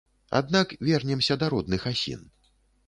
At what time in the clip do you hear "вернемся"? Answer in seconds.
0.87-1.39